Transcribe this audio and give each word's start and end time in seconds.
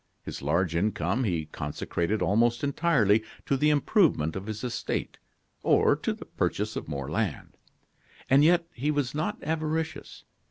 His 0.23 0.41
large 0.41 0.75
income 0.75 1.25
he 1.25 1.45
consecrated 1.45 2.23
almost 2.23 2.63
entirely 2.63 3.23
to 3.45 3.55
the 3.55 3.69
improvement 3.69 4.35
of 4.35 4.47
his 4.47 4.63
estate 4.63 5.19
or 5.61 5.95
to 5.95 6.11
the 6.11 6.25
purchase 6.25 6.75
of 6.75 6.87
more 6.87 7.07
land. 7.11 7.55
And 8.27 8.43
yet, 8.43 8.65
he 8.73 8.89
was 8.89 9.13
not 9.13 9.37
avaricious. 9.43 10.23